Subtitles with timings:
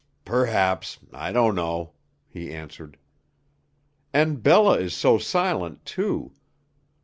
[0.25, 0.97] "Perhaps.
[1.13, 1.91] I don't know,"
[2.27, 2.97] he answered.
[4.11, 6.33] "And Bella is so silent, too.